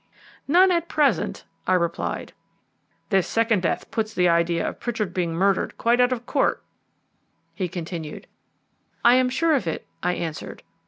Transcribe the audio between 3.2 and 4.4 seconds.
second death puts the